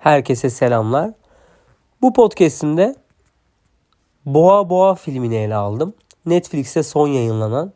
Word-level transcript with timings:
Herkese 0.00 0.50
selamlar. 0.50 1.10
Bu 2.02 2.12
podcast'imde 2.12 2.94
Boğa 4.26 4.70
Boğa 4.70 4.94
filmini 4.94 5.36
ele 5.36 5.54
aldım. 5.54 5.94
Netflix'te 6.26 6.82
son 6.82 7.08
yayınlanan 7.08 7.72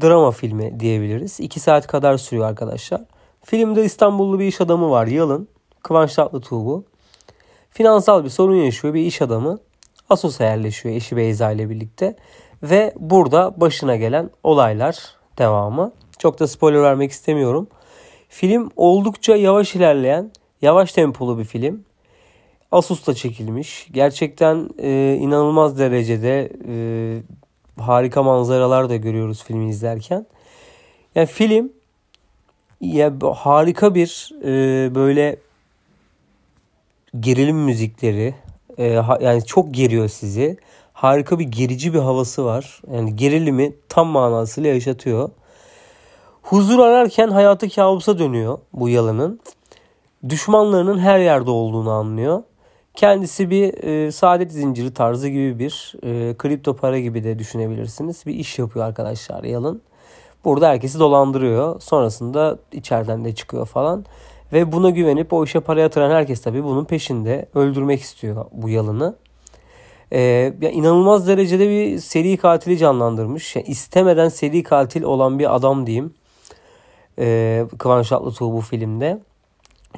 drama 0.00 0.30
filmi 0.30 0.80
diyebiliriz. 0.80 1.40
2 1.40 1.60
saat 1.60 1.86
kadar 1.86 2.18
sürüyor 2.18 2.46
arkadaşlar. 2.48 3.00
Filmde 3.44 3.84
İstanbullu 3.84 4.38
bir 4.38 4.44
iş 4.44 4.60
adamı 4.60 4.90
var 4.90 5.06
Yalın. 5.06 5.48
Kıvanç 5.82 6.14
Tatlıtuğ 6.14 6.66
bu. 6.66 6.84
Finansal 7.70 8.24
bir 8.24 8.30
sorun 8.30 8.56
yaşıyor 8.56 8.94
bir 8.94 9.00
iş 9.00 9.22
adamı. 9.22 9.58
Asos'a 10.08 10.44
yerleşiyor 10.44 10.94
eşi 10.94 11.16
Beyza 11.16 11.52
ile 11.52 11.70
birlikte. 11.70 12.16
Ve 12.62 12.94
burada 12.96 13.60
başına 13.60 13.96
gelen 13.96 14.30
olaylar 14.42 15.14
devamı. 15.38 15.92
Çok 16.18 16.40
da 16.40 16.46
spoiler 16.46 16.82
vermek 16.82 17.10
istemiyorum. 17.10 17.68
Film 18.28 18.70
oldukça 18.76 19.36
yavaş 19.36 19.74
ilerleyen, 19.74 20.32
yavaş 20.62 20.92
tempolu 20.92 21.38
bir 21.38 21.44
film. 21.44 21.84
Asus'ta 22.72 23.14
çekilmiş. 23.14 23.88
Gerçekten 23.92 24.70
e, 24.78 25.16
inanılmaz 25.20 25.78
derecede 25.78 26.52
e, 26.68 26.74
harika 27.82 28.22
manzaralar 28.22 28.88
da 28.88 28.96
görüyoruz 28.96 29.44
filmi 29.44 29.70
izlerken. 29.70 30.26
Yani 31.14 31.26
film 31.26 31.72
ya 32.80 33.12
harika 33.36 33.94
bir 33.94 34.32
e, 34.44 34.94
böyle 34.94 35.36
gerilim 37.20 37.56
müzikleri 37.56 38.34
e, 38.78 38.94
ha, 38.94 39.18
yani 39.20 39.44
çok 39.44 39.74
geriyor 39.74 40.08
sizi. 40.08 40.56
Harika 40.92 41.38
bir 41.38 41.44
gerici 41.44 41.94
bir 41.94 41.98
havası 41.98 42.44
var. 42.44 42.82
Yani 42.92 43.16
gerilimi 43.16 43.72
tam 43.88 44.06
manasıyla 44.06 44.70
yaşatıyor. 44.70 45.30
Huzur 46.42 46.78
ararken 46.78 47.28
hayatı 47.28 47.68
kabusa 47.68 48.18
dönüyor 48.18 48.58
bu 48.72 48.88
yalının. 48.88 49.40
Düşmanlarının 50.28 50.98
her 50.98 51.18
yerde 51.18 51.50
olduğunu 51.50 51.90
anlıyor. 51.90 52.42
Kendisi 52.94 53.50
bir 53.50 53.84
e, 53.84 54.12
saadet 54.12 54.52
zinciri 54.52 54.94
tarzı 54.94 55.28
gibi 55.28 55.58
bir 55.58 55.94
e, 56.02 56.36
kripto 56.36 56.76
para 56.76 56.98
gibi 56.98 57.24
de 57.24 57.38
düşünebilirsiniz. 57.38 58.26
Bir 58.26 58.34
iş 58.34 58.58
yapıyor 58.58 58.86
arkadaşlar 58.86 59.44
Yalın. 59.44 59.82
Burada 60.44 60.68
herkesi 60.68 60.98
dolandırıyor. 60.98 61.80
Sonrasında 61.80 62.58
içeriden 62.72 63.24
de 63.24 63.34
çıkıyor 63.34 63.66
falan. 63.66 64.04
Ve 64.52 64.72
buna 64.72 64.90
güvenip 64.90 65.32
o 65.32 65.44
işe 65.44 65.60
para 65.60 65.80
yatıran 65.80 66.10
herkes 66.10 66.42
tabii 66.42 66.64
bunun 66.64 66.84
peşinde. 66.84 67.48
Öldürmek 67.54 68.00
istiyor 68.00 68.44
bu 68.52 68.68
Yalın'ı. 68.68 69.16
Ee, 70.12 70.20
ya 70.60 70.70
inanılmaz 70.70 71.28
derecede 71.28 71.68
bir 71.68 71.98
seri 71.98 72.36
katili 72.36 72.78
canlandırmış. 72.78 73.56
Yani 73.56 73.66
istemeden 73.66 74.28
seri 74.28 74.62
katil 74.62 75.02
olan 75.02 75.38
bir 75.38 75.54
adam 75.54 75.86
diyeyim. 75.86 76.14
Ee, 77.18 77.66
Kıvanç 77.78 78.08
Tatlıtuğ 78.08 78.52
bu 78.52 78.60
filmde. 78.60 79.20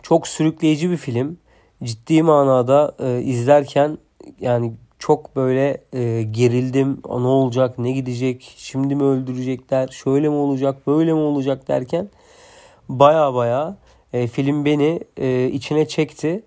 Çok 0.03 0.29
sürükleyici 0.29 0.91
bir 0.91 0.97
film 0.97 1.39
ciddi 1.83 2.23
manada 2.23 2.95
e, 2.99 3.21
izlerken 3.21 3.99
yani 4.41 4.73
çok 4.99 5.37
böyle 5.37 5.83
e, 5.93 6.23
gerildim. 6.23 6.99
Ne 7.09 7.27
olacak, 7.27 7.79
ne 7.79 7.93
gidecek, 7.93 8.55
şimdi 8.57 8.95
mi 8.95 9.03
öldürecekler, 9.03 9.89
şöyle 9.89 10.29
mi 10.29 10.35
olacak, 10.35 10.87
böyle 10.87 11.13
mi 11.13 11.19
olacak 11.19 11.69
derken 11.69 12.09
baya 12.89 13.35
baya 13.35 13.77
e, 14.13 14.27
film 14.27 14.65
beni 14.65 15.01
e, 15.17 15.47
içine 15.47 15.89
çekti. 15.89 16.43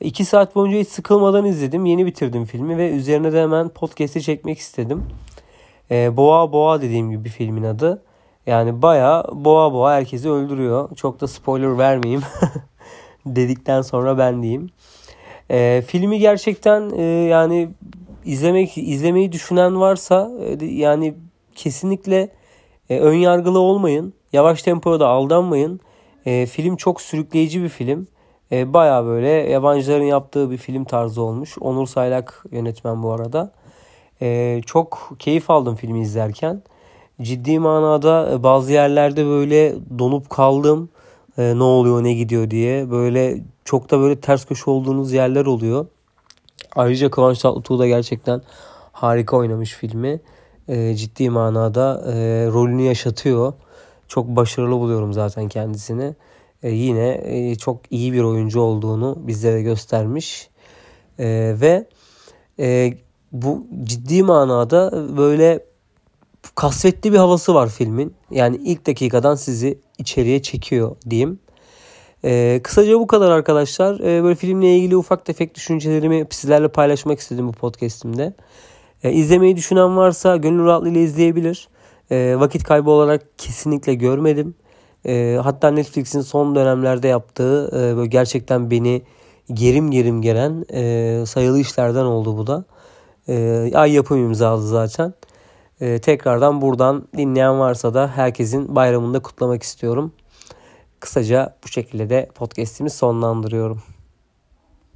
İki 0.00 0.24
saat 0.24 0.54
boyunca 0.54 0.78
hiç 0.78 0.88
sıkılmadan 0.88 1.44
izledim. 1.44 1.86
Yeni 1.86 2.06
bitirdim 2.06 2.44
filmi 2.44 2.78
ve 2.78 2.90
üzerine 2.90 3.32
de 3.32 3.42
hemen 3.42 3.68
podcast'i 3.68 4.22
çekmek 4.22 4.58
istedim. 4.58 5.04
E, 5.90 6.16
boğa 6.16 6.52
Boğa 6.52 6.82
dediğim 6.82 7.10
gibi 7.10 7.28
filmin 7.28 7.62
adı. 7.62 8.02
Yani 8.46 8.82
baya 8.82 9.24
boğa 9.32 9.72
boğa 9.72 9.92
herkesi 9.94 10.30
öldürüyor. 10.30 10.96
Çok 10.96 11.20
da 11.20 11.28
spoiler 11.28 11.78
vermeyeyim. 11.78 12.22
dedikten 13.26 13.82
sonra 13.82 14.18
ben 14.18 14.42
diyeyim. 14.42 14.70
E, 15.50 15.82
filmi 15.86 16.18
gerçekten 16.18 16.90
e, 16.90 17.02
yani 17.02 17.68
izlemek 18.24 18.78
izlemeyi 18.78 19.32
düşünen 19.32 19.80
varsa 19.80 20.30
e, 20.60 20.64
yani 20.64 21.14
kesinlikle 21.54 22.28
e, 22.90 22.98
ön 22.98 23.14
yargılı 23.14 23.58
olmayın. 23.58 24.14
Yavaş 24.32 24.62
tempoda 24.62 25.08
aldanmayın. 25.08 25.80
E, 26.26 26.46
film 26.46 26.76
çok 26.76 27.00
sürükleyici 27.00 27.62
bir 27.62 27.68
film. 27.68 28.06
E, 28.52 28.72
Baya 28.72 29.04
böyle 29.04 29.28
yabancıların 29.28 30.04
yaptığı 30.04 30.50
bir 30.50 30.56
film 30.56 30.84
tarzı 30.84 31.22
olmuş. 31.22 31.58
Onur 31.60 31.86
Saylak 31.86 32.44
yönetmen 32.50 33.02
bu 33.02 33.12
arada. 33.12 33.52
E, 34.22 34.60
çok 34.66 35.12
keyif 35.18 35.50
aldım 35.50 35.74
filmi 35.74 36.00
izlerken. 36.00 36.62
Ciddi 37.22 37.58
manada 37.58 38.30
e, 38.32 38.42
bazı 38.42 38.72
yerlerde 38.72 39.26
böyle 39.26 39.74
donup 39.98 40.30
kaldım 40.30 40.88
e, 41.38 41.58
ne 41.58 41.62
oluyor 41.62 42.04
ne 42.04 42.14
gidiyor 42.14 42.50
diye. 42.50 42.90
Böyle 42.90 43.42
çok 43.64 43.90
da 43.90 44.00
böyle 44.00 44.20
ters 44.20 44.44
köşe 44.44 44.70
olduğunuz 44.70 45.12
yerler 45.12 45.46
oluyor. 45.46 45.86
Ayrıca 46.76 47.10
Kıvanç 47.10 47.38
Tatlıtuğ 47.38 47.78
da 47.78 47.86
gerçekten 47.86 48.42
harika 48.92 49.36
oynamış 49.36 49.72
filmi. 49.74 50.20
E, 50.68 50.94
ciddi 50.94 51.30
manada 51.30 52.04
e, 52.06 52.12
rolünü 52.46 52.82
yaşatıyor. 52.82 53.52
Çok 54.08 54.26
başarılı 54.28 54.80
buluyorum 54.80 55.12
zaten 55.12 55.48
kendisini. 55.48 56.14
E, 56.62 56.70
yine 56.70 57.20
e, 57.24 57.54
çok 57.54 57.80
iyi 57.90 58.12
bir 58.12 58.22
oyuncu 58.22 58.60
olduğunu 58.60 59.16
bizlere 59.18 59.62
göstermiş. 59.62 60.50
E, 61.18 61.56
ve 61.60 61.86
e, 62.58 62.94
bu 63.32 63.66
ciddi 63.84 64.22
manada 64.22 65.08
böyle 65.16 65.64
kasvetli 66.56 67.12
bir 67.12 67.18
havası 67.18 67.54
var 67.54 67.68
filmin. 67.68 68.14
Yani 68.30 68.56
ilk 68.56 68.86
dakikadan 68.86 69.34
sizi 69.34 69.78
içeriye 69.98 70.42
çekiyor 70.42 70.96
diyeyim. 71.10 71.38
Ee, 72.24 72.60
kısaca 72.62 73.00
bu 73.00 73.06
kadar 73.06 73.30
arkadaşlar. 73.30 74.00
Ee, 74.00 74.22
böyle 74.22 74.34
filmle 74.34 74.76
ilgili 74.76 74.96
ufak 74.96 75.24
tefek 75.24 75.54
düşüncelerimi 75.54 76.26
sizlerle 76.30 76.68
paylaşmak 76.68 77.20
istedim 77.20 77.48
bu 77.48 77.52
podcastimde. 77.52 78.34
Ee, 79.02 79.12
izlemeyi 79.12 79.56
düşünen 79.56 79.96
varsa 79.96 80.36
gönül 80.36 80.64
rahatlığıyla 80.64 81.00
izleyebilir. 81.00 81.68
Ee, 82.10 82.36
vakit 82.38 82.64
kaybı 82.64 82.90
olarak 82.90 83.38
kesinlikle 83.38 83.94
görmedim. 83.94 84.54
Ee, 85.06 85.38
hatta 85.42 85.70
Netflix'in 85.70 86.20
son 86.20 86.54
dönemlerde 86.54 87.08
yaptığı 87.08 87.68
e, 87.68 87.96
böyle 87.96 88.08
gerçekten 88.08 88.70
beni 88.70 89.02
gerim 89.52 89.90
gerim 89.90 90.22
gelen 90.22 90.64
e, 90.72 91.26
sayılı 91.26 91.60
işlerden 91.60 92.04
oldu 92.04 92.36
bu 92.36 92.46
da. 92.46 92.64
E, 93.28 93.70
ay 93.74 93.92
yapım 93.92 94.18
imzalı 94.18 94.68
zaten. 94.68 95.14
E, 95.80 95.98
tekrardan 95.98 96.60
buradan 96.60 97.08
dinleyen 97.16 97.58
varsa 97.58 97.94
da 97.94 98.08
herkesin 98.08 98.76
bayramında 98.76 99.22
kutlamak 99.22 99.62
istiyorum. 99.62 100.12
Kısaca 101.00 101.56
bu 101.64 101.68
şekilde 101.68 102.10
de 102.10 102.28
podcast'imi 102.34 102.90
sonlandırıyorum. 102.90 103.82